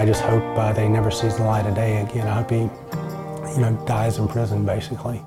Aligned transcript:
I 0.00 0.06
just 0.06 0.22
hope 0.22 0.42
uh, 0.56 0.72
they 0.72 0.88
never 0.88 1.10
sees 1.10 1.36
the 1.36 1.42
light 1.44 1.66
of 1.66 1.74
day 1.74 2.00
again. 2.00 2.26
I 2.26 2.36
hope 2.36 2.50
he, 2.50 2.60
you 3.52 3.60
know, 3.60 3.84
dies 3.86 4.16
in 4.16 4.28
prison, 4.28 4.64
basically. 4.64 5.22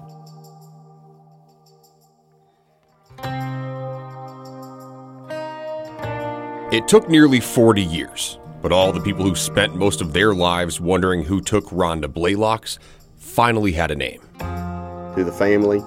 It 6.75 6.87
took 6.87 7.07
nearly 7.07 7.39
40 7.39 7.83
years, 7.83 8.39
but 8.63 8.71
all 8.71 8.91
the 8.91 8.99
people 8.99 9.23
who 9.23 9.35
spent 9.35 9.75
most 9.75 10.01
of 10.01 10.11
their 10.11 10.33
lives 10.33 10.81
wondering 10.81 11.23
who 11.23 11.39
took 11.39 11.71
Ronda 11.71 12.07
Blaylocks 12.07 12.79
finally 13.15 13.73
had 13.73 13.91
a 13.91 13.95
name. 13.95 14.21
To 14.39 15.23
the 15.23 15.31
family, 15.31 15.83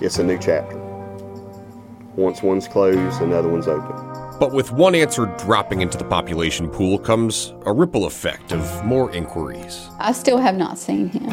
it's 0.00 0.18
a 0.18 0.24
new 0.24 0.38
chapter. 0.38 0.78
Once 2.16 2.42
one's 2.42 2.66
closed, 2.66 3.20
another 3.20 3.50
one's 3.50 3.68
open. 3.68 4.27
But 4.38 4.52
with 4.52 4.70
one 4.72 4.94
answer 4.94 5.26
dropping 5.38 5.80
into 5.80 5.98
the 5.98 6.04
population 6.04 6.68
pool 6.68 6.98
comes 6.98 7.52
a 7.66 7.72
ripple 7.72 8.06
effect 8.06 8.52
of 8.52 8.84
more 8.84 9.10
inquiries. 9.12 9.88
I 9.98 10.12
still 10.12 10.38
have 10.38 10.56
not 10.56 10.78
seen 10.78 11.08
him, 11.08 11.28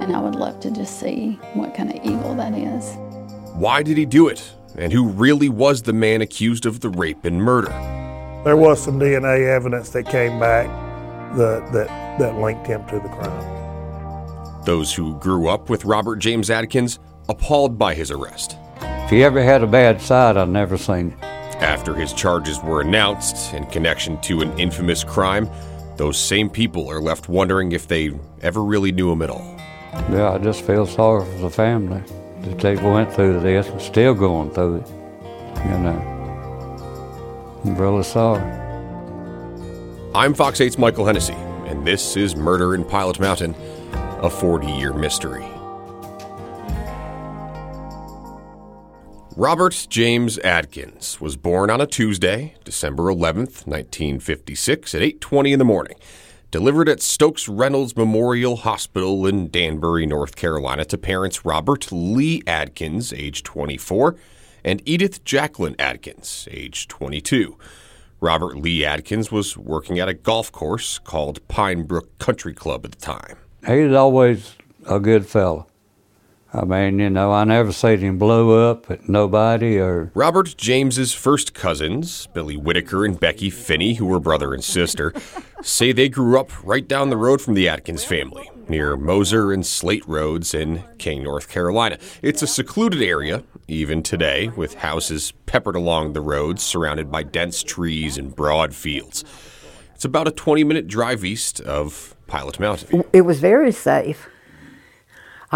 and 0.00 0.14
I 0.14 0.20
would 0.20 0.34
love 0.34 0.60
to 0.60 0.70
just 0.70 1.00
see 1.00 1.38
what 1.54 1.74
kind 1.74 1.90
of 1.90 2.04
evil 2.04 2.34
that 2.34 2.52
is. 2.54 2.96
Why 3.54 3.82
did 3.82 3.96
he 3.96 4.04
do 4.04 4.28
it? 4.28 4.52
and 4.78 4.92
who 4.92 5.08
really 5.08 5.48
was 5.48 5.82
the 5.82 5.92
man 5.92 6.20
accused 6.20 6.66
of 6.66 6.80
the 6.80 6.88
rape 6.90 7.24
and 7.24 7.40
murder. 7.40 7.70
There 8.44 8.56
was 8.56 8.82
some 8.82 9.00
DNA 9.00 9.48
evidence 9.48 9.90
that 9.90 10.04
came 10.04 10.38
back 10.38 10.66
that, 11.36 11.72
that, 11.72 12.18
that 12.18 12.36
linked 12.36 12.66
him 12.66 12.86
to 12.88 12.96
the 12.96 13.08
crime. 13.08 14.64
Those 14.64 14.94
who 14.94 15.18
grew 15.18 15.48
up 15.48 15.70
with 15.70 15.84
Robert 15.84 16.16
James 16.16 16.50
Adkins 16.50 16.98
appalled 17.28 17.78
by 17.78 17.94
his 17.94 18.10
arrest. 18.10 18.56
If 18.80 19.10
he 19.10 19.24
ever 19.24 19.42
had 19.42 19.62
a 19.62 19.66
bad 19.66 20.00
side, 20.00 20.36
I've 20.36 20.48
never 20.48 20.76
seen 20.76 21.12
it. 21.12 21.35
After 21.60 21.94
his 21.94 22.12
charges 22.12 22.62
were 22.62 22.82
announced 22.82 23.54
in 23.54 23.64
connection 23.66 24.20
to 24.22 24.42
an 24.42 24.58
infamous 24.58 25.02
crime, 25.02 25.48
those 25.96 26.18
same 26.18 26.50
people 26.50 26.86
are 26.88 27.00
left 27.00 27.30
wondering 27.30 27.72
if 27.72 27.88
they 27.88 28.10
ever 28.42 28.62
really 28.62 28.92
knew 28.92 29.10
him 29.10 29.22
at 29.22 29.30
all. 29.30 29.56
Yeah, 30.10 30.32
I 30.32 30.38
just 30.38 30.62
feel 30.62 30.86
sorry 30.86 31.24
for 31.24 31.38
the 31.38 31.50
family 31.50 32.02
that 32.42 32.58
they 32.58 32.76
went 32.76 33.10
through 33.12 33.40
this 33.40 33.68
and 33.68 33.80
still 33.80 34.12
going 34.12 34.50
through 34.50 34.76
it. 34.76 34.88
You 35.64 35.78
know, 35.78 37.60
I'm 37.64 37.74
really 37.76 38.02
sorry. 38.02 38.42
I'm 40.14 40.34
Fox 40.34 40.60
8's 40.60 40.76
Michael 40.76 41.06
Hennessy, 41.06 41.32
and 41.66 41.86
this 41.86 42.16
is 42.16 42.36
Murder 42.36 42.74
in 42.74 42.84
Pilot 42.84 43.18
Mountain, 43.18 43.54
a 44.22 44.28
40 44.28 44.66
year 44.66 44.92
mystery. 44.92 45.46
Robert 49.38 49.86
James 49.90 50.38
Adkins 50.38 51.20
was 51.20 51.36
born 51.36 51.68
on 51.68 51.78
a 51.78 51.86
Tuesday, 51.86 52.54
December 52.64 53.02
11th, 53.12 53.66
1956 53.66 54.94
at 54.94 55.02
8:20 55.02 55.52
in 55.52 55.58
the 55.58 55.64
morning 55.64 55.98
delivered 56.50 56.88
at 56.88 57.02
Stokes 57.02 57.46
Reynolds 57.46 57.94
Memorial 57.98 58.56
Hospital 58.56 59.26
in 59.26 59.50
Danbury, 59.50 60.06
North 60.06 60.36
Carolina, 60.36 60.86
to 60.86 60.96
parents 60.96 61.44
Robert 61.44 61.92
Lee 61.92 62.42
Adkins, 62.46 63.12
age 63.12 63.42
24, 63.42 64.16
and 64.64 64.80
Edith 64.86 65.22
Jacqueline 65.22 65.76
Adkins, 65.78 66.48
age 66.50 66.88
22. 66.88 67.58
Robert 68.22 68.56
Lee 68.56 68.86
Adkins 68.86 69.30
was 69.30 69.54
working 69.54 69.98
at 69.98 70.08
a 70.08 70.14
golf 70.14 70.50
course 70.50 70.98
called 70.98 71.46
Pine 71.46 71.82
Brook 71.82 72.16
Country 72.18 72.54
Club 72.54 72.86
at 72.86 72.92
the 72.92 73.00
time. 73.00 73.36
He 73.66 73.82
was 73.82 73.94
always 73.94 74.54
a 74.86 74.98
good 74.98 75.26
fellow. 75.26 75.66
I 76.56 76.64
mean, 76.64 76.98
you 77.00 77.10
know, 77.10 77.32
I 77.32 77.44
never 77.44 77.70
seen 77.70 77.98
him 77.98 78.16
blow 78.16 78.70
up 78.70 78.90
at 78.90 79.10
nobody 79.10 79.78
or. 79.78 80.10
Robert 80.14 80.54
James's 80.56 81.12
first 81.12 81.52
cousins, 81.52 82.28
Billy 82.32 82.56
Whitaker 82.56 83.04
and 83.04 83.20
Becky 83.20 83.50
Finney, 83.50 83.94
who 83.94 84.06
were 84.06 84.18
brother 84.18 84.54
and 84.54 84.64
sister, 84.64 85.12
say 85.60 85.92
they 85.92 86.08
grew 86.08 86.40
up 86.40 86.50
right 86.64 86.88
down 86.88 87.10
the 87.10 87.18
road 87.18 87.42
from 87.42 87.52
the 87.52 87.68
Adkins 87.68 88.04
family, 88.04 88.50
near 88.70 88.96
Moser 88.96 89.52
and 89.52 89.66
Slate 89.66 90.08
Roads 90.08 90.54
in 90.54 90.82
King, 90.96 91.24
North 91.24 91.50
Carolina. 91.50 91.98
It's 92.22 92.40
a 92.40 92.46
secluded 92.46 93.02
area, 93.02 93.44
even 93.68 94.02
today, 94.02 94.48
with 94.48 94.76
houses 94.76 95.34
peppered 95.44 95.76
along 95.76 96.14
the 96.14 96.22
roads, 96.22 96.62
surrounded 96.62 97.10
by 97.10 97.22
dense 97.22 97.62
trees 97.62 98.16
and 98.16 98.34
broad 98.34 98.74
fields. 98.74 99.24
It's 99.94 100.06
about 100.06 100.26
a 100.26 100.30
20 100.30 100.64
minute 100.64 100.88
drive 100.88 101.22
east 101.22 101.60
of 101.60 102.16
Pilot 102.26 102.58
Mountain. 102.58 103.04
It 103.12 103.22
was 103.22 103.40
very 103.40 103.72
safe. 103.72 104.26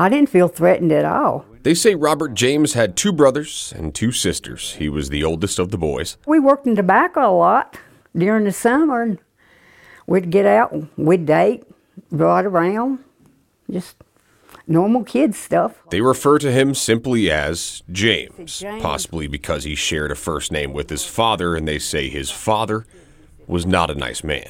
I 0.01 0.09
didn't 0.09 0.31
feel 0.31 0.49
threatened 0.49 0.93
at 0.93 1.05
all. 1.05 1.45
They 1.63 1.75
say 1.75 1.95
Robert 1.95 2.33
James 2.33 2.73
had 2.73 2.97
two 2.97 3.13
brothers 3.13 3.75
and 3.77 3.95
two 3.95 4.13
sisters. 4.13 4.73
He 4.77 4.89
was 4.89 5.11
the 5.11 5.23
oldest 5.23 5.59
of 5.59 5.71
the 5.71 5.77
boys. 5.77 6.17
We 6.27 6.41
worked 6.41 6.67
in 6.67 6.75
tobacco 6.75 7.31
a 7.31 7.37
lot 7.37 7.79
during 8.17 8.45
the 8.45 8.53
summer, 8.53 9.03
and 9.03 9.19
we'd 10.07 10.31
get 10.31 10.47
out, 10.47 10.75
we'd 10.97 11.27
date, 11.27 11.65
ride 12.11 12.47
around, 12.47 13.01
just 13.71 13.97
normal 14.67 15.05
kid 15.05 15.35
stuff. 15.35 15.83
They 15.91 16.01
refer 16.01 16.39
to 16.39 16.51
him 16.51 16.75
simply 16.75 17.31
as 17.31 17.83
James, 17.93 18.61
James, 18.61 18.83
possibly 18.83 19.27
because 19.27 19.65
he 19.65 19.75
shared 19.75 20.13
a 20.13 20.15
first 20.15 20.51
name 20.51 20.73
with 20.73 20.89
his 20.89 21.05
father, 21.05 21.55
and 21.55 21.69
they 21.69 21.79
say 21.79 22.09
his 22.09 22.31
father 22.31 22.87
was 23.47 23.67
not 23.67 23.91
a 23.91 23.95
nice 23.95 24.25
man. 24.25 24.49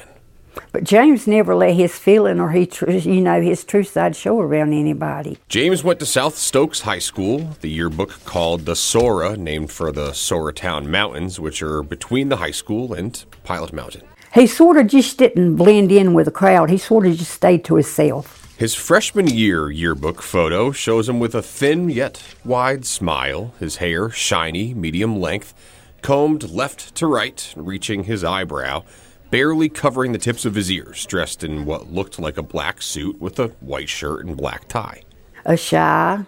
But 0.71 0.83
James 0.83 1.27
never 1.27 1.55
let 1.55 1.75
his 1.75 1.97
feeling 1.97 2.39
or 2.39 2.51
he, 2.51 2.69
you 2.87 3.21
know, 3.21 3.41
his 3.41 3.63
true 3.63 3.83
side 3.83 4.15
show 4.15 4.39
around 4.39 4.73
anybody. 4.73 5.37
James 5.49 5.83
went 5.83 5.99
to 5.99 6.05
South 6.05 6.37
Stokes 6.37 6.81
High 6.81 6.99
School. 6.99 7.55
The 7.61 7.69
yearbook 7.69 8.23
called 8.25 8.65
the 8.65 8.75
Sora, 8.75 9.35
named 9.37 9.71
for 9.71 9.91
the 9.91 10.13
Sauratown 10.13 10.89
Mountains, 10.89 11.39
which 11.39 11.61
are 11.61 11.83
between 11.83 12.29
the 12.29 12.37
high 12.37 12.51
school 12.51 12.93
and 12.93 13.23
Pilot 13.43 13.73
Mountain. 13.73 14.03
He 14.33 14.47
sort 14.47 14.77
of 14.77 14.87
just 14.87 15.17
didn't 15.17 15.57
blend 15.57 15.91
in 15.91 16.13
with 16.13 16.25
the 16.25 16.31
crowd. 16.31 16.69
He 16.69 16.77
sort 16.77 17.05
of 17.05 17.17
just 17.17 17.31
stayed 17.31 17.65
to 17.65 17.75
himself. 17.75 18.55
His 18.57 18.75
freshman 18.75 19.27
year 19.27 19.71
yearbook 19.71 20.21
photo 20.21 20.71
shows 20.71 21.09
him 21.09 21.19
with 21.19 21.35
a 21.35 21.41
thin 21.41 21.89
yet 21.89 22.21
wide 22.45 22.85
smile, 22.85 23.53
his 23.59 23.77
hair 23.77 24.09
shiny, 24.09 24.73
medium 24.73 25.19
length, 25.19 25.53
combed 26.01 26.49
left 26.49 26.95
to 26.95 27.07
right, 27.07 27.53
reaching 27.57 28.05
his 28.05 28.23
eyebrow 28.23 28.83
barely 29.31 29.69
covering 29.69 30.11
the 30.11 30.17
tips 30.17 30.45
of 30.45 30.55
his 30.55 30.71
ears, 30.71 31.05
dressed 31.05 31.43
in 31.43 31.65
what 31.65 31.91
looked 31.91 32.19
like 32.19 32.37
a 32.37 32.43
black 32.43 32.81
suit 32.81 33.19
with 33.19 33.39
a 33.39 33.47
white 33.61 33.89
shirt 33.89 34.25
and 34.25 34.37
black 34.37 34.67
tie. 34.67 35.01
A 35.45 35.57
shy, 35.57 36.23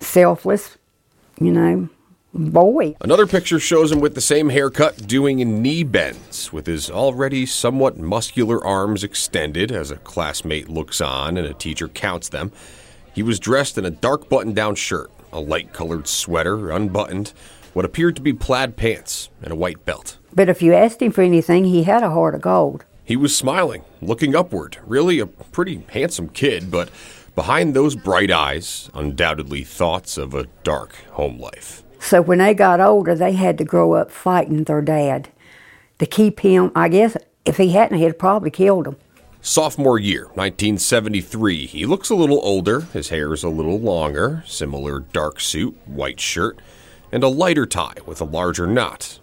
selfless, 0.00 0.78
you 1.38 1.52
know, 1.52 1.88
boy. 2.32 2.96
Another 3.00 3.26
picture 3.26 3.60
shows 3.60 3.92
him 3.92 4.00
with 4.00 4.14
the 4.14 4.20
same 4.20 4.48
haircut 4.48 5.06
doing 5.06 5.62
knee 5.62 5.84
bends, 5.84 6.52
with 6.52 6.66
his 6.66 6.90
already 6.90 7.46
somewhat 7.46 7.98
muscular 7.98 8.64
arms 8.64 9.04
extended 9.04 9.70
as 9.70 9.90
a 9.90 9.96
classmate 9.96 10.68
looks 10.68 11.00
on 11.00 11.36
and 11.36 11.46
a 11.46 11.54
teacher 11.54 11.88
counts 11.88 12.30
them. 12.30 12.50
He 13.14 13.22
was 13.22 13.38
dressed 13.38 13.78
in 13.78 13.84
a 13.84 13.90
dark 13.90 14.28
button 14.28 14.54
down 14.54 14.74
shirt, 14.74 15.12
a 15.32 15.38
light 15.38 15.72
colored 15.72 16.08
sweater, 16.08 16.70
unbuttoned, 16.70 17.32
what 17.72 17.84
appeared 17.84 18.16
to 18.16 18.22
be 18.22 18.32
plaid 18.32 18.76
pants, 18.76 19.28
and 19.42 19.52
a 19.52 19.56
white 19.56 19.84
belt. 19.84 20.18
But 20.34 20.48
if 20.48 20.62
you 20.62 20.74
asked 20.74 21.00
him 21.00 21.12
for 21.12 21.22
anything, 21.22 21.64
he 21.64 21.84
had 21.84 22.02
a 22.02 22.10
heart 22.10 22.34
of 22.34 22.40
gold. 22.40 22.84
He 23.04 23.16
was 23.16 23.36
smiling, 23.36 23.84
looking 24.00 24.34
upward. 24.34 24.78
Really 24.84 25.20
a 25.20 25.26
pretty 25.26 25.84
handsome 25.90 26.28
kid, 26.28 26.70
but 26.70 26.90
behind 27.34 27.74
those 27.74 27.94
bright 27.94 28.30
eyes, 28.30 28.90
undoubtedly 28.94 29.62
thoughts 29.62 30.16
of 30.16 30.34
a 30.34 30.46
dark 30.64 30.94
home 31.12 31.38
life. 31.38 31.82
So 32.00 32.20
when 32.20 32.38
they 32.38 32.54
got 32.54 32.80
older, 32.80 33.14
they 33.14 33.32
had 33.32 33.58
to 33.58 33.64
grow 33.64 33.92
up 33.92 34.10
fighting 34.10 34.64
their 34.64 34.82
dad 34.82 35.28
to 35.98 36.06
keep 36.06 36.40
him. 36.40 36.72
I 36.74 36.88
guess 36.88 37.16
if 37.44 37.58
he 37.58 37.70
hadn't, 37.70 37.98
he'd 37.98 38.18
probably 38.18 38.50
killed 38.50 38.88
him. 38.88 38.96
Sophomore 39.40 39.98
year, 39.98 40.24
1973. 40.34 41.66
He 41.66 41.86
looks 41.86 42.08
a 42.08 42.14
little 42.14 42.40
older. 42.42 42.80
His 42.80 43.10
hair 43.10 43.32
is 43.34 43.42
a 43.42 43.50
little 43.50 43.78
longer, 43.78 44.42
similar 44.46 45.00
dark 45.00 45.40
suit, 45.40 45.76
white 45.86 46.18
shirt, 46.18 46.58
and 47.12 47.22
a 47.22 47.28
lighter 47.28 47.66
tie 47.66 47.96
with 48.06 48.22
a 48.22 48.24
larger 48.24 48.66
knot 48.66 49.20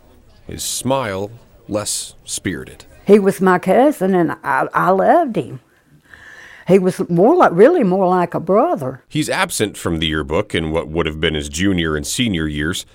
his 0.47 0.63
smile 0.63 1.31
less 1.67 2.15
spirited. 2.25 2.85
He 3.05 3.19
was 3.19 3.41
my 3.41 3.59
cousin, 3.59 4.13
and 4.13 4.31
I, 4.43 4.67
I 4.73 4.89
loved 4.89 5.35
him. 5.35 5.59
He 6.67 6.79
was 6.79 6.99
more 7.09 7.35
like, 7.35 7.51
really 7.53 7.83
more 7.83 8.07
like 8.07 8.33
a 8.33 8.39
brother. 8.39 9.03
He's 9.09 9.29
absent 9.29 9.77
from 9.77 9.99
the 9.99 10.07
yearbook 10.07 10.53
in 10.53 10.71
what 10.71 10.87
would 10.87 11.05
have 11.05 11.19
been 11.19 11.33
his 11.33 11.49
junior 11.49 11.95
and 11.95 12.05
senior 12.05 12.47
years. 12.47 12.85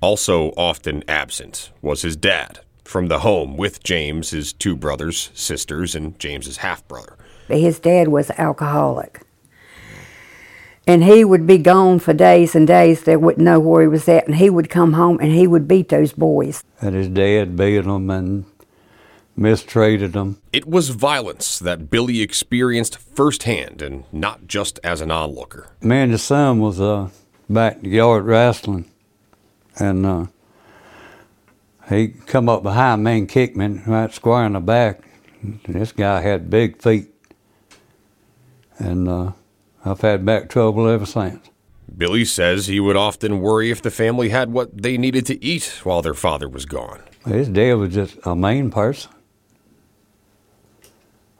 Also, 0.00 0.48
often 0.56 1.04
absent 1.06 1.70
was 1.82 2.02
his 2.02 2.16
dad 2.16 2.60
from 2.84 3.08
the 3.08 3.20
home 3.20 3.56
with 3.56 3.84
James, 3.84 4.30
his 4.30 4.52
two 4.52 4.74
brothers, 4.74 5.30
sisters, 5.34 5.94
and 5.94 6.18
James's 6.18 6.58
half 6.58 6.86
brother. 6.88 7.16
His 7.48 7.78
dad 7.78 8.08
was 8.08 8.30
alcoholic 8.30 9.22
and 10.86 11.04
he 11.04 11.24
would 11.24 11.46
be 11.46 11.58
gone 11.58 11.98
for 11.98 12.12
days 12.12 12.54
and 12.54 12.66
days. 12.66 13.04
They 13.04 13.16
wouldn't 13.16 13.44
know 13.44 13.60
where 13.60 13.82
he 13.82 13.88
was 13.88 14.08
at, 14.08 14.26
and 14.26 14.36
he 14.36 14.50
would 14.50 14.70
come 14.70 14.94
home 14.94 15.18
and 15.20 15.32
he 15.32 15.46
would 15.46 15.68
beat 15.68 15.88
those 15.88 16.12
boys. 16.12 16.62
And 16.80 16.94
his 16.94 17.08
dad 17.08 17.56
beat 17.56 17.84
them 17.84 18.10
and 18.10 18.44
mistreated 19.36 20.12
them. 20.12 20.40
It 20.52 20.66
was 20.66 20.90
violence 20.90 21.58
that 21.58 21.90
Billy 21.90 22.20
experienced 22.20 22.98
firsthand, 22.98 23.82
and 23.82 24.04
not 24.12 24.46
just 24.46 24.78
as 24.84 25.00
an 25.00 25.10
onlooker. 25.10 25.68
Me 25.80 25.96
and 25.96 26.12
his 26.12 26.22
son 26.22 26.60
was 26.60 26.80
uh, 26.80 27.08
back 27.48 27.76
in 27.76 27.82
the 27.82 27.88
yard 27.90 28.24
wrestling, 28.24 28.90
and 29.78 30.04
uh, 30.04 30.26
he 31.88 32.08
come 32.08 32.48
up 32.48 32.62
behind 32.62 33.04
me 33.04 33.18
and 33.18 33.28
kicked 33.28 33.56
me 33.56 33.80
right 33.86 34.12
square 34.12 34.44
in 34.44 34.52
the 34.52 34.60
back. 34.60 35.02
This 35.66 35.92
guy 35.92 36.20
had 36.20 36.50
big 36.50 36.82
feet, 36.82 37.08
and 38.78 39.08
uh, 39.08 39.32
I've 39.84 40.00
had 40.00 40.24
back 40.24 40.48
trouble 40.48 40.88
ever 40.88 41.06
since. 41.06 41.48
Billy 41.96 42.24
says 42.24 42.66
he 42.66 42.80
would 42.80 42.96
often 42.96 43.40
worry 43.40 43.70
if 43.70 43.82
the 43.82 43.90
family 43.90 44.28
had 44.28 44.52
what 44.52 44.82
they 44.82 44.96
needed 44.96 45.26
to 45.26 45.44
eat 45.44 45.80
while 45.82 46.02
their 46.02 46.14
father 46.14 46.48
was 46.48 46.64
gone. 46.64 47.02
His 47.26 47.48
dad 47.48 47.74
was 47.74 47.94
just 47.94 48.18
a 48.24 48.34
mean 48.34 48.70
person. 48.70 49.10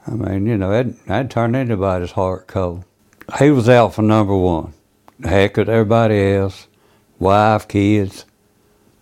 I 0.07 0.11
mean, 0.11 0.45
you 0.45 0.57
know, 0.57 0.71
that'd, 0.71 0.97
that'd 1.05 1.31
turn 1.31 1.55
anybody's 1.55 2.11
heart 2.11 2.47
cold. 2.47 2.85
He 3.39 3.51
was 3.51 3.69
out 3.69 3.93
for 3.93 4.01
number 4.01 4.35
one. 4.35 4.73
Heck 5.23 5.57
with 5.57 5.69
everybody 5.69 6.33
else, 6.33 6.67
wife, 7.19 7.67
kids. 7.67 8.25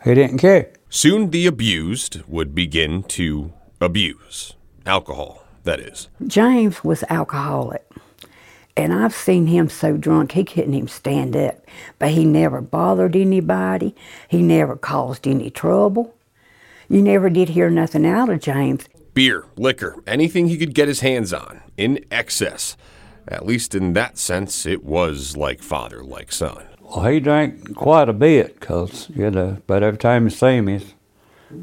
He 0.03 0.13
didn't 0.13 0.39
care. 0.39 0.71
Soon 0.89 1.29
the 1.29 1.45
abused 1.45 2.21
would 2.27 2.53
begin 2.53 3.03
to 3.03 3.53
abuse. 3.79 4.53
Alcohol, 4.85 5.43
that 5.63 5.79
is. 5.79 6.09
James 6.27 6.83
was 6.83 7.03
alcoholic. 7.09 7.85
And 8.77 8.93
I've 8.93 9.15
seen 9.15 9.47
him 9.47 9.69
so 9.69 9.97
drunk 9.97 10.31
he 10.31 10.45
couldn't 10.45 10.73
even 10.73 10.87
stand 10.87 11.35
up. 11.35 11.65
But 11.97 12.11
he 12.11 12.23
never 12.23 12.61
bothered 12.61 13.15
anybody. 13.15 13.95
He 14.27 14.41
never 14.41 14.75
caused 14.75 15.27
any 15.27 15.49
trouble. 15.49 16.15
You 16.87 17.01
never 17.01 17.29
did 17.29 17.49
hear 17.49 17.69
nothing 17.69 18.05
out 18.05 18.29
of 18.29 18.41
James. 18.41 18.85
Beer, 19.13 19.45
liquor, 19.57 19.95
anything 20.07 20.47
he 20.47 20.57
could 20.57 20.73
get 20.73 20.87
his 20.87 21.01
hands 21.01 21.33
on, 21.33 21.61
in 21.77 22.03
excess. 22.09 22.77
At 23.27 23.45
least 23.45 23.75
in 23.75 23.93
that 23.93 24.17
sense, 24.17 24.65
it 24.65 24.83
was 24.83 25.35
like 25.35 25.61
father, 25.61 26.03
like 26.03 26.31
son. 26.31 26.65
Well, 26.81 27.05
he 27.05 27.19
drank 27.19 27.75
quite 27.75 28.09
a 28.09 28.13
bit, 28.13 28.59
cause 28.59 29.09
you 29.09 29.29
know, 29.29 29.57
but 29.67 29.83
every 29.83 29.99
time 29.99 30.23
you 30.23 30.29
see 30.31 30.55
him, 30.55 30.67
he's 30.67 30.95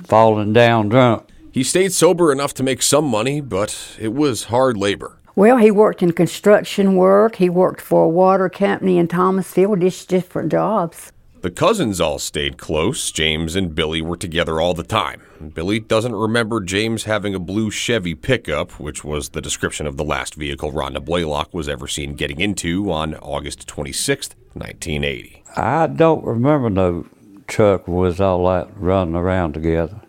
falling 0.04 0.52
down 0.52 0.88
drunk. 0.88 1.28
He 1.50 1.64
stayed 1.64 1.92
sober 1.92 2.30
enough 2.30 2.54
to 2.54 2.62
make 2.62 2.82
some 2.82 3.06
money, 3.06 3.40
but 3.40 3.96
it 3.98 4.12
was 4.12 4.44
hard 4.44 4.76
labor. 4.76 5.15
Well, 5.36 5.58
he 5.58 5.70
worked 5.70 6.02
in 6.02 6.12
construction 6.12 6.96
work. 6.96 7.36
He 7.36 7.50
worked 7.50 7.82
for 7.82 8.04
a 8.04 8.08
water 8.08 8.48
company 8.48 8.96
in 8.96 9.06
Thomasville, 9.06 9.76
just 9.76 10.08
different 10.08 10.50
jobs. 10.50 11.12
The 11.42 11.50
cousins 11.50 12.00
all 12.00 12.18
stayed 12.18 12.56
close. 12.56 13.12
James 13.12 13.54
and 13.54 13.74
Billy 13.74 14.00
were 14.00 14.16
together 14.16 14.62
all 14.62 14.72
the 14.72 14.82
time. 14.82 15.20
Billy 15.52 15.78
doesn't 15.78 16.14
remember 16.14 16.62
James 16.62 17.04
having 17.04 17.34
a 17.34 17.38
blue 17.38 17.70
Chevy 17.70 18.14
pickup, 18.14 18.80
which 18.80 19.04
was 19.04 19.28
the 19.28 19.42
description 19.42 19.86
of 19.86 19.98
the 19.98 20.04
last 20.04 20.36
vehicle 20.36 20.72
Ronda 20.72 21.00
Blaylock 21.00 21.52
was 21.52 21.68
ever 21.68 21.86
seen 21.86 22.14
getting 22.14 22.40
into 22.40 22.90
on 22.90 23.14
August 23.16 23.68
26th, 23.68 24.34
1980. 24.54 25.44
I 25.54 25.86
don't 25.86 26.24
remember 26.24 26.70
no 26.70 27.06
truck 27.46 27.86
was 27.86 28.22
all 28.22 28.48
that 28.48 28.70
running 28.74 29.14
around 29.14 29.52
together. 29.52 30.00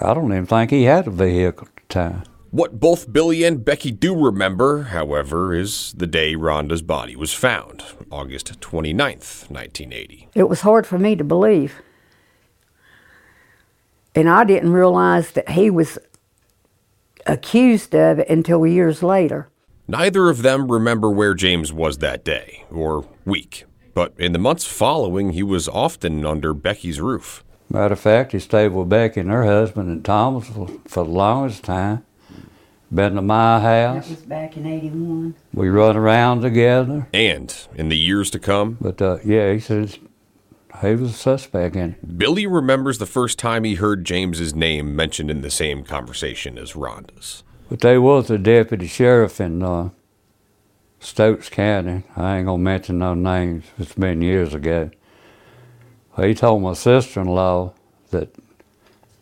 I 0.00 0.14
don't 0.14 0.32
even 0.32 0.46
think 0.46 0.70
he 0.70 0.84
had 0.84 1.06
a 1.06 1.10
vehicle 1.10 1.68
at 1.68 1.76
the 1.76 1.94
time. 1.94 2.22
What 2.50 2.80
both 2.80 3.12
Billy 3.12 3.44
and 3.44 3.64
Becky 3.64 3.92
do 3.92 4.12
remember, 4.12 4.82
however, 4.82 5.54
is 5.54 5.92
the 5.96 6.08
day 6.08 6.34
Ronda's 6.34 6.82
body 6.82 7.14
was 7.14 7.32
found, 7.32 7.84
August 8.10 8.60
29th, 8.60 9.48
1980. 9.48 10.28
It 10.34 10.48
was 10.48 10.62
hard 10.62 10.84
for 10.84 10.98
me 10.98 11.14
to 11.14 11.22
believe. 11.22 11.80
And 14.16 14.28
I 14.28 14.42
didn't 14.42 14.72
realize 14.72 15.30
that 15.32 15.50
he 15.50 15.70
was 15.70 15.96
accused 17.24 17.94
of 17.94 18.18
it 18.18 18.28
until 18.28 18.66
years 18.66 19.00
later. 19.00 19.48
Neither 19.86 20.28
of 20.28 20.42
them 20.42 20.72
remember 20.72 21.08
where 21.08 21.34
James 21.34 21.72
was 21.72 21.98
that 21.98 22.24
day, 22.24 22.64
or 22.68 23.06
week, 23.24 23.64
but 23.94 24.12
in 24.18 24.32
the 24.32 24.40
months 24.40 24.64
following, 24.64 25.34
he 25.34 25.44
was 25.44 25.68
often 25.68 26.26
under 26.26 26.52
Becky's 26.52 27.00
roof. 27.00 27.44
Matter 27.68 27.92
of 27.92 28.00
fact, 28.00 28.32
he 28.32 28.40
stayed 28.40 28.72
with 28.72 28.88
Becky 28.88 29.20
and 29.20 29.30
her 29.30 29.44
husband 29.44 29.88
in 29.88 30.02
Thomasville 30.02 30.80
for 30.88 31.04
the 31.04 31.10
longest 31.10 31.62
time. 31.62 32.04
Been 32.92 33.14
to 33.14 33.22
my 33.22 33.60
house. 33.60 34.08
That 34.08 34.16
was 34.16 34.24
back 34.24 34.56
in 34.56 34.66
81. 34.66 35.34
We 35.54 35.68
run 35.68 35.96
around 35.96 36.40
together. 36.40 37.06
And 37.12 37.54
in 37.76 37.88
the 37.88 37.96
years 37.96 38.30
to 38.30 38.40
come, 38.40 38.78
But 38.80 39.00
uh, 39.00 39.18
yeah, 39.24 39.52
he 39.52 39.60
says 39.60 39.98
he 40.80 40.94
was 40.94 41.10
a 41.10 41.14
suspect 41.14 41.76
in 41.76 41.90
it. 41.90 42.18
Billy 42.18 42.46
remembers 42.46 42.98
the 42.98 43.06
first 43.06 43.38
time 43.38 43.62
he 43.62 43.74
heard 43.76 44.04
James's 44.04 44.54
name 44.54 44.96
mentioned 44.96 45.30
in 45.30 45.42
the 45.42 45.50
same 45.50 45.84
conversation 45.84 46.58
as 46.58 46.74
Ronda's. 46.74 47.44
But 47.68 47.80
they 47.80 47.98
was 47.98 48.28
a 48.28 48.38
deputy 48.38 48.88
sheriff 48.88 49.40
in 49.40 49.62
uh, 49.62 49.90
Stokes 50.98 51.48
County. 51.48 52.02
I 52.16 52.38
ain't 52.38 52.46
gonna 52.46 52.58
mention 52.58 52.98
no 52.98 53.14
names. 53.14 53.66
It's 53.78 53.94
been 53.94 54.20
years 54.22 54.52
ago. 54.52 54.90
He 56.16 56.34
told 56.34 56.62
my 56.62 56.72
sister-in-law 56.72 57.72
that 58.10 58.34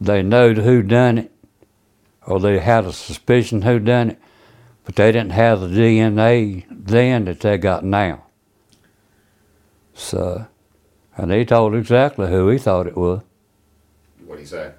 they 0.00 0.22
knowed 0.22 0.56
who 0.58 0.82
done 0.82 1.18
it, 1.18 1.32
or 2.28 2.38
they 2.38 2.58
had 2.58 2.84
a 2.84 2.92
suspicion 2.92 3.62
who 3.62 3.78
done 3.78 4.10
it, 4.10 4.18
but 4.84 4.96
they 4.96 5.10
didn't 5.10 5.32
have 5.32 5.60
the 5.60 5.68
DNA 5.68 6.64
then 6.70 7.24
that 7.24 7.40
they 7.40 7.56
got 7.56 7.84
now. 7.84 8.24
So, 9.94 10.46
and 11.16 11.32
he 11.32 11.44
told 11.44 11.74
exactly 11.74 12.28
who 12.28 12.48
he 12.48 12.58
thought 12.58 12.86
it 12.86 12.96
was, 12.96 13.22
What 14.26 14.36
do 14.36 14.42
you 14.42 14.46
say? 14.46 14.72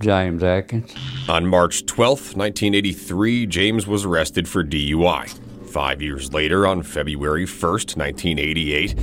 James 0.00 0.42
Adkins. 0.42 0.94
On 1.28 1.46
March 1.46 1.84
12th, 1.84 2.36
1983, 2.36 3.46
James 3.46 3.86
was 3.86 4.04
arrested 4.04 4.48
for 4.48 4.64
DUI. 4.64 5.28
Five 5.68 6.00
years 6.00 6.32
later, 6.32 6.66
on 6.66 6.82
February 6.82 7.46
1st, 7.46 7.96
1988, 7.96 8.98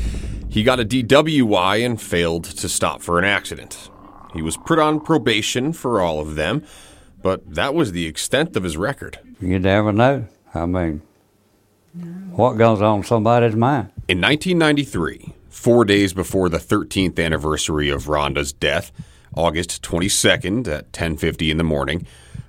he 0.49 0.63
got 0.63 0.79
a 0.79 0.85
DWI 0.85 1.85
and 1.85 2.01
failed 2.01 2.45
to 2.45 2.69
stop 2.69 3.01
for 3.01 3.19
an 3.19 3.25
accident. 3.25 3.89
He 4.33 4.41
was 4.41 4.57
put 4.57 4.79
on 4.79 5.01
probation 5.01 5.73
for 5.73 6.01
all 6.01 6.19
of 6.19 6.35
them, 6.35 6.63
but 7.21 7.53
that 7.53 7.73
was 7.73 7.91
the 7.91 8.05
extent 8.05 8.55
of 8.55 8.63
his 8.63 8.77
record. 8.77 9.19
You 9.39 9.59
never 9.59 9.91
know. 9.91 10.27
I 10.53 10.65
mean, 10.65 11.01
what 12.31 12.53
goes 12.53 12.81
on 12.81 12.99
in 12.99 13.03
somebody's 13.03 13.55
mind? 13.55 13.91
In 14.07 14.21
1993, 14.21 15.33
four 15.49 15.85
days 15.85 16.13
before 16.13 16.49
the 16.49 16.57
13th 16.57 17.23
anniversary 17.23 17.89
of 17.89 18.07
Ronda's 18.07 18.53
death, 18.53 18.91
August 19.35 19.81
22nd 19.81 20.67
at 20.67 20.91
10:50 20.91 21.51
in 21.51 21.57
the 21.57 21.63
morning, 21.63 22.05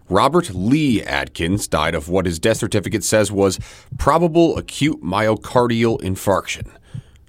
Robert 0.09 0.51
Lee 0.55 1.03
Adkins 1.03 1.69
died 1.69 1.95
of 1.95 2.09
what 2.09 2.27
his 2.27 2.39
death 2.39 2.59
certificate 2.59 3.05
says 3.05 3.33
was 3.33 3.59
probable 3.99 4.59
acute 4.59 5.03
myocardial 5.03 6.01
infarction, 6.03 6.69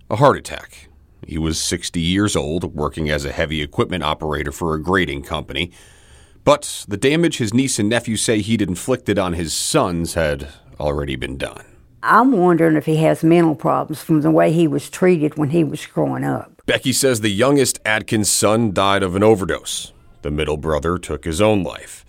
a 0.10 0.16
heart 0.18 0.38
attack. 0.38 0.90
He 1.26 1.38
was 1.38 1.60
60 1.60 2.02
years 2.02 2.36
old, 2.36 2.76
working 2.76 3.10
as 3.10 3.26
a 3.26 3.32
heavy 3.32 3.62
equipment 3.62 4.04
operator 4.04 4.52
for 4.52 4.74
a 4.74 4.82
grading 4.82 5.24
company. 5.24 5.72
But 6.44 6.86
the 6.88 6.98
damage 6.98 7.38
his 7.38 7.54
niece 7.54 7.80
and 7.80 7.90
nephew 7.90 8.18
say 8.18 8.42
he'd 8.42 8.62
inflicted 8.62 9.18
on 9.18 9.34
his 9.34 9.54
sons 9.54 10.16
had 10.16 10.50
already 10.80 11.16
been 11.16 11.38
done. 11.38 11.64
I'm 12.02 12.34
wondering 12.34 12.76
if 12.76 12.86
he 12.86 12.98
has 12.98 13.24
mental 13.24 13.56
problems 13.56 14.02
from 14.02 14.22
the 14.22 14.32
way 14.32 14.52
he 14.52 14.68
was 14.68 14.90
treated 14.90 15.38
when 15.38 15.52
he 15.52 15.64
was 15.64 15.86
growing 15.86 16.26
up. 16.26 16.52
Becky 16.66 16.92
says 16.92 17.22
the 17.22 17.30
youngest 17.30 17.80
Adkins 17.86 18.30
son 18.30 18.74
died 18.74 19.04
of 19.04 19.16
an 19.16 19.24
overdose. 19.24 19.94
The 20.22 20.32
middle 20.32 20.58
brother 20.58 20.98
took 20.98 21.24
his 21.24 21.40
own 21.40 21.64
life. 21.64 22.06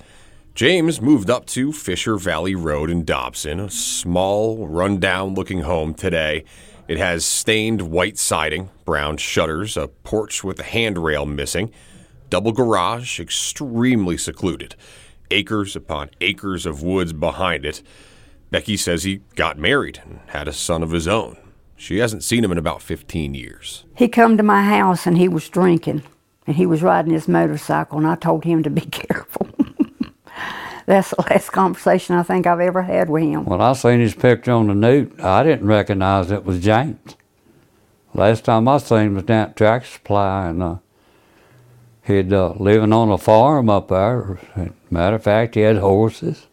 James 0.54 1.00
moved 1.00 1.30
up 1.30 1.46
to 1.46 1.72
Fisher 1.72 2.16
Valley 2.16 2.54
Road 2.54 2.90
in 2.90 3.04
Dobson, 3.04 3.60
a 3.60 3.70
small, 3.70 4.66
rundown 4.66 5.34
looking 5.34 5.60
home 5.60 5.94
today. 5.94 6.44
It 6.86 6.98
has 6.98 7.24
stained 7.24 7.82
white 7.82 8.18
siding, 8.18 8.70
brown 8.84 9.16
shutters, 9.16 9.76
a 9.76 9.88
porch 9.88 10.44
with 10.44 10.58
a 10.60 10.64
handrail 10.64 11.24
missing, 11.24 11.72
double 12.34 12.50
garage, 12.50 13.20
extremely 13.20 14.16
secluded, 14.16 14.74
acres 15.30 15.76
upon 15.76 16.10
acres 16.20 16.66
of 16.66 16.82
woods 16.82 17.12
behind 17.12 17.64
it. 17.64 17.80
Becky 18.50 18.76
says 18.76 19.04
he 19.04 19.20
got 19.36 19.56
married 19.56 20.00
and 20.04 20.18
had 20.26 20.48
a 20.48 20.52
son 20.52 20.82
of 20.82 20.90
his 20.90 21.06
own. 21.06 21.36
She 21.76 21.98
hasn't 21.98 22.24
seen 22.24 22.42
him 22.42 22.50
in 22.50 22.58
about 22.58 22.82
15 22.82 23.34
years. 23.34 23.84
He 23.94 24.08
come 24.08 24.36
to 24.36 24.42
my 24.42 24.64
house 24.64 25.06
and 25.06 25.16
he 25.16 25.28
was 25.28 25.48
drinking 25.48 26.02
and 26.44 26.56
he 26.56 26.66
was 26.66 26.82
riding 26.82 27.12
his 27.12 27.28
motorcycle 27.28 27.98
and 27.98 28.06
I 28.08 28.16
told 28.16 28.42
him 28.42 28.64
to 28.64 28.70
be 28.70 28.80
careful. 28.90 29.46
That's 30.86 31.10
the 31.10 31.22
last 31.30 31.50
conversation 31.52 32.16
I 32.16 32.24
think 32.24 32.48
I've 32.48 32.58
ever 32.58 32.82
had 32.82 33.10
with 33.10 33.22
him. 33.22 33.44
When 33.44 33.60
I 33.60 33.74
seen 33.74 34.00
his 34.00 34.16
picture 34.16 34.50
on 34.50 34.66
the 34.66 34.74
newt, 34.74 35.20
I 35.20 35.44
didn't 35.44 35.68
recognize 35.68 36.32
it 36.32 36.44
was 36.44 36.58
James. 36.60 37.14
Last 38.12 38.44
time 38.44 38.66
I 38.66 38.78
seen 38.78 38.98
him 38.98 39.14
was 39.14 39.22
down 39.22 39.50
at 39.50 39.56
Tractor 39.56 39.86
Supply, 39.86 40.48
and 40.48 40.60
uh, 40.60 40.76
he'd 42.06 42.32
uh, 42.32 42.54
living 42.56 42.92
on 42.92 43.10
a 43.10 43.18
farm 43.18 43.68
up 43.68 43.88
there. 43.88 44.38
Matter 44.90 45.16
of 45.16 45.22
fact, 45.24 45.54
he 45.54 45.62
had 45.62 45.76
horses. 45.78 46.46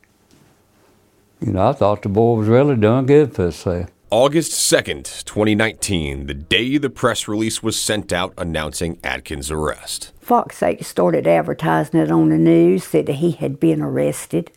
You 1.40 1.54
know, 1.54 1.70
I 1.70 1.74
thought 1.74 2.04
the 2.04 2.10
boy 2.10 2.38
was 2.38 2.48
really 2.48 2.76
doing 2.76 3.06
good 3.06 3.34
for 3.34 3.44
himself. 3.44 3.90
August 4.12 4.52
2nd, 4.52 5.24
2019, 5.24 6.28
the 6.28 6.34
day 6.34 6.78
the 6.78 6.90
press 6.90 7.30
release 7.30 7.64
was 7.64 7.80
sent 7.80 8.12
out 8.12 8.34
announcing 8.38 9.00
Adkins' 9.06 9.50
arrest. 9.50 10.12
Fox 10.20 10.62
8 10.62 10.84
started 10.84 11.26
advertising 11.26 12.02
it 12.02 12.12
on 12.12 12.28
the 12.28 12.38
news, 12.38 12.84
said 12.84 13.06
that 13.06 13.14
he 13.14 13.32
had 13.32 13.58
been 13.58 13.82
arrested. 13.82 14.52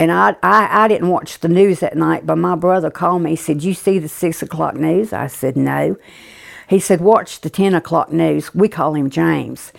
And 0.00 0.10
I, 0.10 0.36
I, 0.42 0.84
I 0.84 0.88
didn't 0.88 1.10
watch 1.10 1.40
the 1.40 1.48
news 1.48 1.80
that 1.80 1.96
night, 1.96 2.26
but 2.26 2.36
my 2.36 2.56
brother 2.56 2.90
called 2.90 3.22
me. 3.22 3.30
He 3.30 3.36
said, 3.36 3.62
You 3.62 3.74
see 3.74 3.98
the 3.98 4.08
6 4.08 4.42
o'clock 4.42 4.76
news? 4.76 5.12
I 5.12 5.26
said, 5.26 5.56
No. 5.56 5.96
He 6.68 6.78
said, 6.78 7.00
Watch 7.00 7.40
the 7.40 7.50
10 7.50 7.74
o'clock 7.74 8.12
news. 8.12 8.54
We 8.54 8.68
call 8.68 8.94
him 8.94 9.10
James. 9.10 9.72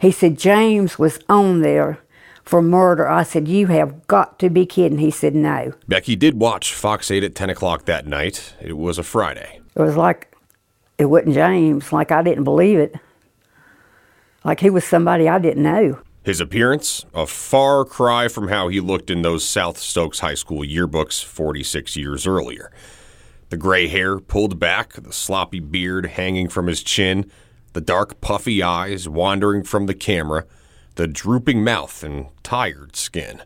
He 0.00 0.10
said, 0.10 0.38
James 0.38 0.98
was 0.98 1.18
on 1.28 1.60
there 1.60 1.98
for 2.44 2.60
murder. 2.60 3.08
I 3.08 3.22
said, 3.22 3.48
You 3.48 3.68
have 3.68 4.06
got 4.06 4.38
to 4.40 4.50
be 4.50 4.66
kidding. 4.66 4.98
He 4.98 5.10
said, 5.10 5.34
No. 5.34 5.72
Becky 5.86 6.16
did 6.16 6.40
watch 6.40 6.74
Fox 6.74 7.10
8 7.10 7.24
at 7.24 7.34
10 7.34 7.50
o'clock 7.50 7.84
that 7.84 8.06
night. 8.06 8.54
It 8.60 8.76
was 8.76 8.98
a 8.98 9.02
Friday. 9.02 9.60
It 9.74 9.82
was 9.82 9.96
like 9.96 10.34
it 10.98 11.06
wasn't 11.06 11.34
James, 11.34 11.92
like 11.92 12.12
I 12.12 12.22
didn't 12.22 12.44
believe 12.44 12.78
it. 12.78 12.94
Like 14.44 14.60
he 14.60 14.70
was 14.70 14.84
somebody 14.84 15.28
I 15.28 15.38
didn't 15.38 15.62
know. 15.62 15.98
His 16.24 16.40
appearance, 16.40 17.04
a 17.14 17.26
far 17.26 17.84
cry 17.84 18.28
from 18.28 18.48
how 18.48 18.68
he 18.68 18.78
looked 18.78 19.10
in 19.10 19.22
those 19.22 19.44
South 19.44 19.78
Stokes 19.78 20.20
High 20.20 20.34
School 20.34 20.60
yearbooks 20.60 21.24
46 21.24 21.96
years 21.96 22.26
earlier. 22.26 22.70
The 23.52 23.58
gray 23.58 23.86
hair 23.86 24.18
pulled 24.18 24.58
back, 24.58 24.94
the 24.94 25.12
sloppy 25.12 25.60
beard 25.60 26.06
hanging 26.06 26.48
from 26.48 26.68
his 26.68 26.82
chin, 26.82 27.30
the 27.74 27.82
dark, 27.82 28.22
puffy 28.22 28.62
eyes 28.62 29.10
wandering 29.10 29.62
from 29.62 29.84
the 29.84 29.92
camera, 29.92 30.46
the 30.94 31.06
drooping 31.06 31.62
mouth 31.62 32.02
and 32.02 32.28
tired 32.42 32.96
skin. 32.96 33.42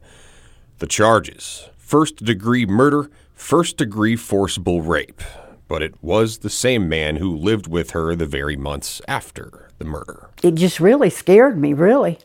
The 0.79 0.87
charges 0.87 1.71
first 1.77 2.19
degree 2.19 2.67
murder, 2.67 3.11
first 3.35 3.79
degree 3.79 4.15
forcible 4.15 4.81
rape. 4.81 5.23
But 5.67 5.83
it 5.83 6.01
was 6.01 6.39
the 6.39 6.51
same 6.51 6.89
man 6.89 7.17
who 7.17 7.37
lived 7.37 7.67
with 7.67 7.91
her 7.91 8.15
the 8.15 8.27
very 8.27 8.57
months 8.57 9.03
after 9.09 9.71
the 9.79 9.87
murder. 9.87 10.31
It 10.41 10.55
just 10.55 10.79
really 10.79 11.11
scared 11.11 11.59
me, 11.59 11.73
really. 11.73 12.21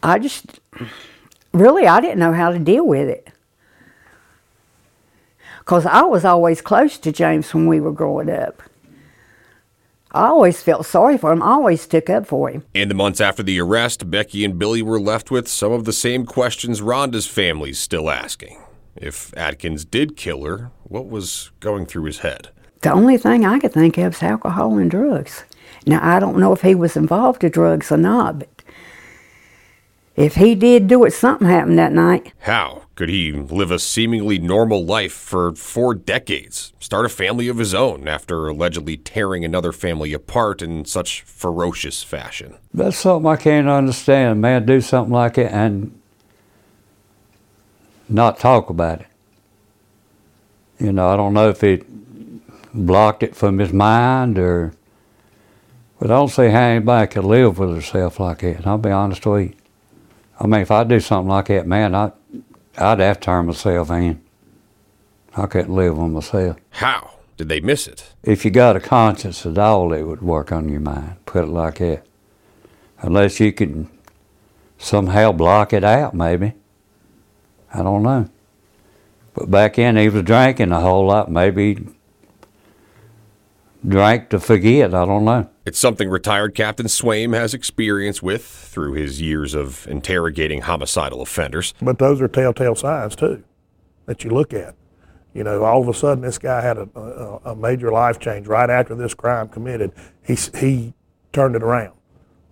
I 0.00 0.20
just, 0.20 0.60
really, 1.52 1.88
I 1.88 2.00
didn't 2.00 2.20
know 2.20 2.32
how 2.32 2.52
to 2.52 2.60
deal 2.60 2.86
with 2.86 3.08
it. 3.08 3.32
Because 5.62 5.86
I 5.86 6.02
was 6.02 6.24
always 6.24 6.60
close 6.60 6.98
to 6.98 7.12
James 7.12 7.54
when 7.54 7.68
we 7.68 7.80
were 7.80 7.92
growing 7.92 8.28
up. 8.28 8.64
I 10.10 10.26
always 10.26 10.60
felt 10.60 10.86
sorry 10.86 11.16
for 11.16 11.30
him. 11.30 11.40
I 11.40 11.52
always 11.52 11.86
took 11.86 12.10
up 12.10 12.26
for 12.26 12.50
him. 12.50 12.64
In 12.74 12.88
the 12.88 12.96
months 12.96 13.20
after 13.20 13.44
the 13.44 13.60
arrest, 13.60 14.10
Becky 14.10 14.44
and 14.44 14.58
Billy 14.58 14.82
were 14.82 15.00
left 15.00 15.30
with 15.30 15.46
some 15.46 15.70
of 15.70 15.84
the 15.84 15.92
same 15.92 16.26
questions 16.26 16.82
Ronda's 16.82 17.28
family's 17.28 17.78
still 17.78 18.10
asking. 18.10 18.60
If 18.96 19.32
Adkins 19.36 19.84
did 19.84 20.16
kill 20.16 20.44
her, 20.44 20.72
what 20.82 21.08
was 21.08 21.52
going 21.60 21.86
through 21.86 22.04
his 22.04 22.18
head? 22.18 22.48
The 22.80 22.92
only 22.92 23.16
thing 23.16 23.46
I 23.46 23.60
could 23.60 23.72
think 23.72 23.96
of 23.98 24.14
is 24.16 24.22
alcohol 24.22 24.76
and 24.78 24.90
drugs. 24.90 25.44
Now, 25.86 26.00
I 26.02 26.18
don't 26.18 26.38
know 26.38 26.52
if 26.52 26.62
he 26.62 26.74
was 26.74 26.96
involved 26.96 27.44
in 27.44 27.52
drugs 27.52 27.92
or 27.92 27.98
not, 27.98 28.40
but 28.40 28.48
if 30.14 30.34
he 30.34 30.54
did 30.54 30.88
do 30.88 31.04
it, 31.04 31.12
something 31.12 31.48
happened 31.48 31.78
that 31.78 31.92
night. 31.92 32.32
How 32.40 32.82
could 32.94 33.08
he 33.08 33.32
live 33.32 33.70
a 33.70 33.78
seemingly 33.78 34.38
normal 34.38 34.84
life 34.84 35.12
for 35.12 35.54
four 35.54 35.94
decades, 35.94 36.72
start 36.78 37.06
a 37.06 37.08
family 37.08 37.48
of 37.48 37.58
his 37.58 37.74
own 37.74 38.06
after 38.06 38.48
allegedly 38.48 38.96
tearing 38.98 39.44
another 39.44 39.72
family 39.72 40.12
apart 40.12 40.60
in 40.60 40.84
such 40.84 41.22
ferocious 41.22 42.02
fashion? 42.02 42.56
That's 42.74 42.98
something 42.98 43.30
I 43.30 43.36
can't 43.36 43.68
understand. 43.68 44.42
Man, 44.42 44.66
do 44.66 44.80
something 44.80 45.12
like 45.12 45.38
it 45.38 45.50
and 45.50 45.98
not 48.08 48.38
talk 48.38 48.68
about 48.68 49.00
it. 49.00 49.06
You 50.78 50.92
know, 50.92 51.08
I 51.08 51.16
don't 51.16 51.32
know 51.32 51.48
if 51.48 51.60
he 51.62 51.82
blocked 52.74 53.22
it 53.22 53.34
from 53.34 53.58
his 53.58 53.72
mind 53.72 54.38
or. 54.38 54.74
But 55.98 56.10
I 56.10 56.14
don't 56.14 56.28
see 56.30 56.48
how 56.48 56.62
anybody 56.62 57.06
could 57.06 57.24
live 57.24 57.58
with 57.60 57.72
herself 57.72 58.18
like 58.18 58.40
that. 58.40 58.66
I'll 58.66 58.76
be 58.76 58.90
honest 58.90 59.24
with 59.24 59.50
you. 59.50 59.54
I 60.40 60.46
mean, 60.46 60.60
if 60.60 60.70
I 60.70 60.84
do 60.84 61.00
something 61.00 61.28
like 61.28 61.46
that, 61.46 61.66
man, 61.66 61.94
I, 61.94 62.12
I'd 62.76 63.00
have 63.00 63.20
to 63.20 63.24
turn 63.24 63.46
myself 63.46 63.90
in. 63.90 64.20
I 65.36 65.46
couldn't 65.46 65.74
live 65.74 65.98
on 65.98 66.12
myself. 66.12 66.56
How 66.70 67.10
did 67.36 67.48
they 67.48 67.60
miss 67.60 67.86
it? 67.86 68.12
If 68.22 68.44
you 68.44 68.50
got 68.50 68.76
a 68.76 68.80
conscience 68.80 69.46
at 69.46 69.58
all, 69.58 69.92
it 69.92 70.02
would 70.02 70.22
work 70.22 70.52
on 70.52 70.68
your 70.68 70.80
mind. 70.80 71.16
Put 71.26 71.44
it 71.44 71.48
like 71.48 71.78
that. 71.78 72.04
Unless 72.98 73.40
you 73.40 73.52
can 73.52 73.88
somehow 74.78 75.32
block 75.32 75.72
it 75.72 75.84
out, 75.84 76.14
maybe. 76.14 76.54
I 77.72 77.82
don't 77.82 78.02
know. 78.02 78.28
But 79.34 79.50
back 79.50 79.76
then, 79.76 79.96
he 79.96 80.08
was 80.08 80.24
drinking 80.24 80.72
a 80.72 80.80
whole 80.80 81.06
lot. 81.06 81.30
Maybe 81.30 81.78
drank 83.86 84.28
to 84.30 84.38
forget. 84.38 84.94
I 84.94 85.04
don't 85.06 85.24
know. 85.24 85.48
It's 85.64 85.78
something 85.78 86.08
retired 86.08 86.54
Captain 86.54 86.86
Swaim 86.86 87.34
has 87.34 87.54
experience 87.54 88.20
with 88.20 88.44
through 88.44 88.94
his 88.94 89.20
years 89.20 89.54
of 89.54 89.86
interrogating 89.86 90.62
homicidal 90.62 91.22
offenders. 91.22 91.72
But 91.80 91.98
those 91.98 92.20
are 92.20 92.28
telltale 92.28 92.74
signs 92.74 93.14
too 93.14 93.44
that 94.06 94.24
you 94.24 94.30
look 94.30 94.52
at. 94.52 94.74
You 95.34 95.44
know, 95.44 95.62
all 95.64 95.80
of 95.80 95.88
a 95.88 95.94
sudden 95.94 96.22
this 96.22 96.38
guy 96.38 96.60
had 96.60 96.76
a, 96.78 96.88
a, 96.94 97.52
a 97.52 97.56
major 97.56 97.90
life 97.92 98.18
change 98.18 98.46
right 98.46 98.68
after 98.68 98.94
this 98.94 99.14
crime 99.14 99.48
committed. 99.48 99.92
He 100.26 100.36
he 100.58 100.94
turned 101.32 101.54
it 101.54 101.62
around. 101.62 101.94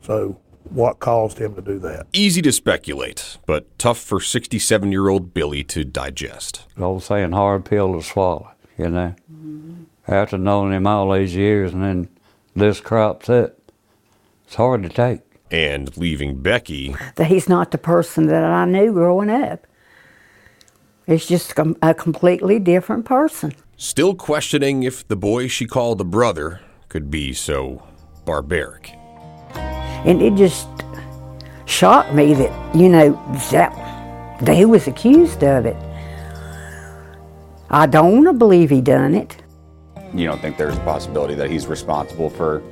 So 0.02 0.38
what 0.64 1.00
caused 1.00 1.38
him 1.38 1.54
to 1.56 1.62
do 1.62 1.78
that? 1.80 2.06
Easy 2.12 2.40
to 2.42 2.52
speculate, 2.52 3.38
but 3.44 3.76
tough 3.78 3.98
for 3.98 4.20
67 4.20 4.92
year 4.92 5.08
old 5.08 5.34
Billy 5.34 5.64
to 5.64 5.84
digest. 5.84 6.66
The 6.76 6.84
old 6.84 7.02
saying, 7.02 7.32
hard 7.32 7.64
pill 7.64 7.94
to 7.94 8.02
swallow, 8.02 8.50
you 8.78 8.88
know. 8.88 9.14
Mm-hmm. 9.30 9.84
After 10.06 10.38
knowing 10.38 10.72
him 10.72 10.86
all 10.86 11.12
these 11.12 11.34
years 11.34 11.72
and 11.72 11.82
then 11.82 12.08
this 12.54 12.80
crops 12.80 13.28
up, 13.28 13.56
it's 14.46 14.56
hard 14.56 14.82
to 14.82 14.88
take. 14.88 15.20
And 15.50 15.96
leaving 15.96 16.42
Becky. 16.42 16.94
That 17.16 17.26
he's 17.26 17.48
not 17.48 17.72
the 17.72 17.78
person 17.78 18.26
that 18.26 18.44
I 18.44 18.64
knew 18.66 18.92
growing 18.92 19.30
up. 19.30 19.66
It's 21.06 21.26
just 21.26 21.52
a 21.82 21.94
completely 21.94 22.60
different 22.60 23.04
person. 23.04 23.52
Still 23.76 24.14
questioning 24.14 24.84
if 24.84 25.08
the 25.08 25.16
boy 25.16 25.48
she 25.48 25.66
called 25.66 26.00
a 26.00 26.04
brother 26.04 26.60
could 26.88 27.10
be 27.10 27.32
so 27.32 27.82
barbaric. 28.24 28.92
And 29.54 30.22
it 30.22 30.34
just 30.36 30.68
shocked 31.66 32.14
me 32.14 32.34
that, 32.34 32.76
you 32.76 32.88
know, 32.88 33.12
that, 33.50 33.74
that 34.40 34.54
he 34.54 34.64
was 34.64 34.86
accused 34.86 35.42
of 35.42 35.66
it. 35.66 35.76
I 37.70 37.86
don't 37.86 38.12
want 38.12 38.26
to 38.26 38.32
believe 38.32 38.70
he 38.70 38.80
done 38.80 39.14
it. 39.14 39.39
You 40.14 40.26
don't 40.26 40.40
think 40.40 40.56
there's 40.56 40.76
a 40.76 40.80
possibility 40.80 41.34
that 41.34 41.50
he's 41.50 41.66
responsible 41.66 42.30
for 42.30 42.62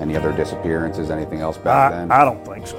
any 0.00 0.16
other 0.16 0.32
disappearances, 0.32 1.10
anything 1.10 1.40
else 1.40 1.56
back 1.56 1.92
I, 1.92 1.96
then? 1.96 2.10
I 2.10 2.24
don't 2.24 2.44
think 2.44 2.66
so. 2.66 2.78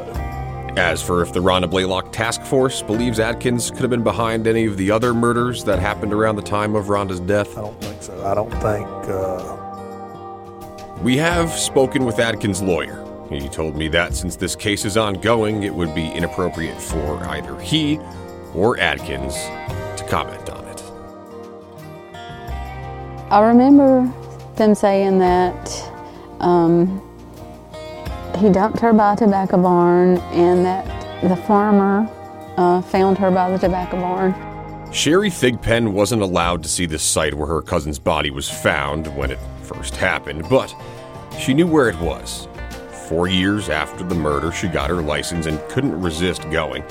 As 0.77 1.01
for 1.01 1.21
if 1.21 1.31
the 1.31 1.39
Ronda 1.39 1.67
Blaylock 1.67 2.11
Task 2.11 2.41
Force 2.41 2.81
believes 2.81 3.17
Adkins 3.19 3.71
could 3.71 3.79
have 3.79 3.89
been 3.89 4.03
behind 4.03 4.45
any 4.45 4.65
of 4.65 4.75
the 4.75 4.91
other 4.91 5.13
murders 5.13 5.63
that 5.63 5.79
happened 5.79 6.11
around 6.11 6.35
the 6.35 6.41
time 6.41 6.75
of 6.75 6.89
Ronda's 6.89 7.21
death, 7.21 7.57
I 7.57 7.61
don't 7.61 7.81
think 7.81 8.01
so. 8.01 8.25
I 8.25 8.33
don't 8.33 8.51
think. 8.51 8.87
Uh... 9.07 9.61
We 11.01 11.15
have 11.17 11.51
spoken 11.51 12.03
with 12.03 12.19
Adkins' 12.19 12.61
lawyer. 12.61 13.01
He 13.29 13.47
told 13.47 13.75
me 13.75 13.87
that 13.89 14.15
since 14.15 14.35
this 14.35 14.55
case 14.55 14.85
is 14.85 14.97
ongoing, 14.97 15.63
it 15.63 15.73
would 15.73 15.95
be 15.95 16.11
inappropriate 16.11 16.81
for 16.81 17.23
either 17.25 17.57
he 17.59 17.97
or 18.53 18.77
Adkins 18.79 19.35
to 19.35 20.05
comment 20.09 20.49
on 20.49 20.54
it. 20.54 20.54
I 23.31 23.41
remember 23.41 24.11
them 24.55 24.75
saying 24.75 25.17
that 25.17 25.91
um, 26.39 27.01
he 28.37 28.49
dumped 28.49 28.79
her 28.79 28.93
by 28.93 29.13
a 29.13 29.17
tobacco 29.17 29.61
barn 29.61 30.17
and 30.31 30.63
that 30.63 30.85
the 31.21 31.35
farmer 31.35 32.07
uh, 32.57 32.81
found 32.83 33.17
her 33.17 33.31
by 33.31 33.49
the 33.49 33.57
tobacco 33.57 33.99
barn. 33.99 34.33
Sherry 34.93 35.29
Thigpen 35.29 35.91
wasn't 35.91 36.21
allowed 36.21 36.61
to 36.63 36.69
see 36.69 36.85
the 36.85 36.99
site 36.99 37.33
where 37.33 37.47
her 37.47 37.61
cousin's 37.61 37.97
body 37.97 38.29
was 38.29 38.47
found 38.47 39.07
when 39.17 39.31
it 39.31 39.39
first 39.63 39.95
happened, 39.95 40.47
but 40.47 40.73
she 41.39 41.53
knew 41.53 41.67
where 41.67 41.89
it 41.89 41.99
was. 41.99 42.47
Four 43.09 43.27
years 43.27 43.69
after 43.69 44.03
the 44.03 44.15
murder, 44.15 44.51
she 44.51 44.67
got 44.67 44.89
her 44.89 45.01
license 45.01 45.47
and 45.47 45.59
couldn't 45.69 45.99
resist 45.99 46.49
going, 46.51 46.83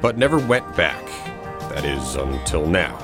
but 0.00 0.16
never 0.16 0.38
went 0.38 0.76
back. 0.76 1.04
That 1.70 1.84
is, 1.84 2.14
until 2.14 2.66
now. 2.66 3.03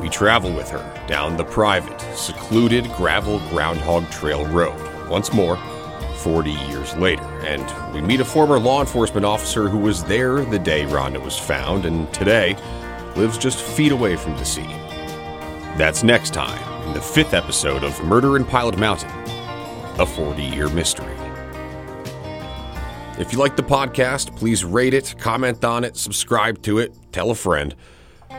We 0.00 0.08
travel 0.08 0.52
with 0.52 0.70
her 0.70 1.06
down 1.06 1.36
the 1.36 1.44
private, 1.44 2.00
secluded 2.16 2.90
gravel 2.92 3.38
Groundhog 3.50 4.10
Trail 4.10 4.46
Road, 4.46 5.08
once 5.10 5.32
more, 5.32 5.58
40 6.16 6.50
years 6.50 6.94
later, 6.96 7.22
and 7.44 7.94
we 7.94 8.00
meet 8.00 8.20
a 8.20 8.24
former 8.24 8.58
law 8.58 8.80
enforcement 8.80 9.26
officer 9.26 9.68
who 9.68 9.78
was 9.78 10.02
there 10.04 10.44
the 10.44 10.58
day 10.58 10.86
Ronda 10.86 11.20
was 11.20 11.38
found 11.38 11.84
and 11.84 12.12
today 12.14 12.56
lives 13.16 13.36
just 13.36 13.60
feet 13.60 13.92
away 13.92 14.16
from 14.16 14.36
the 14.36 14.44
scene. 14.44 14.78
That's 15.76 16.02
next 16.02 16.32
time 16.32 16.62
in 16.88 16.94
the 16.94 17.00
fifth 17.00 17.34
episode 17.34 17.84
of 17.84 18.02
Murder 18.04 18.36
in 18.36 18.44
Pilot 18.44 18.78
Mountain, 18.78 19.10
a 19.98 20.06
40 20.06 20.42
year 20.42 20.68
mystery. 20.70 21.14
If 23.18 23.32
you 23.32 23.38
like 23.38 23.56
the 23.56 23.62
podcast, 23.62 24.34
please 24.34 24.64
rate 24.64 24.94
it, 24.94 25.14
comment 25.18 25.62
on 25.62 25.84
it, 25.84 25.96
subscribe 25.96 26.62
to 26.62 26.78
it, 26.78 26.94
tell 27.12 27.30
a 27.30 27.34
friend. 27.34 27.74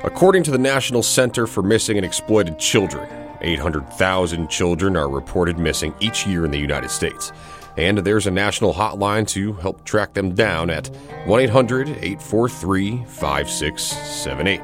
According 0.03 0.43
to 0.43 0.51
the 0.51 0.57
National 0.57 1.03
Center 1.03 1.45
for 1.45 1.61
Missing 1.61 1.97
and 1.97 2.05
Exploited 2.05 2.57
Children, 2.57 3.07
800,000 3.41 4.49
children 4.49 4.97
are 4.97 5.09
reported 5.09 5.59
missing 5.59 5.93
each 5.99 6.25
year 6.25 6.45
in 6.45 6.51
the 6.51 6.59
United 6.59 6.89
States. 6.89 7.31
And 7.77 7.99
there's 7.99 8.25
a 8.25 8.31
national 8.31 8.73
hotline 8.73 9.27
to 9.29 9.53
help 9.53 9.83
track 9.85 10.13
them 10.13 10.33
down 10.33 10.69
at 10.69 10.87
1 11.25 11.41
800 11.41 11.89
843 11.89 13.03
5678. 13.05 14.63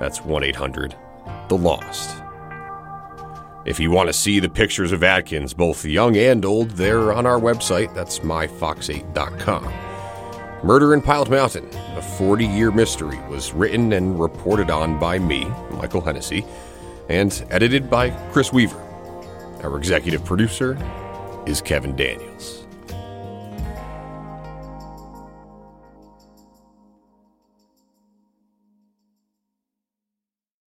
That's 0.00 0.22
1 0.22 0.44
800 0.44 0.96
The 1.48 1.56
Lost. 1.56 2.22
If 3.64 3.78
you 3.78 3.90
want 3.90 4.08
to 4.08 4.12
see 4.12 4.40
the 4.40 4.48
pictures 4.48 4.92
of 4.92 5.04
Adkins, 5.04 5.54
both 5.54 5.84
young 5.84 6.16
and 6.16 6.44
old, 6.44 6.70
they're 6.70 7.12
on 7.12 7.26
our 7.26 7.38
website. 7.38 7.94
That's 7.94 8.20
myfox8.com. 8.20 9.87
Murder 10.64 10.92
in 10.92 11.00
Pilot 11.00 11.30
Mountain, 11.30 11.68
a 11.96 12.02
40 12.02 12.44
year 12.44 12.72
mystery, 12.72 13.16
was 13.28 13.52
written 13.52 13.92
and 13.92 14.18
reported 14.18 14.70
on 14.70 14.98
by 14.98 15.16
me, 15.16 15.44
Michael 15.70 16.00
Hennessy, 16.00 16.44
and 17.08 17.44
edited 17.50 17.88
by 17.88 18.10
Chris 18.32 18.52
Weaver. 18.52 18.80
Our 19.62 19.78
executive 19.78 20.24
producer 20.24 20.76
is 21.46 21.62
Kevin 21.62 21.94
Daniels. 21.94 22.67